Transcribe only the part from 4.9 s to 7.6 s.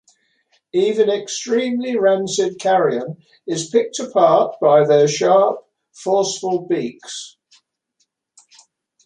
sharp, forceful beaks.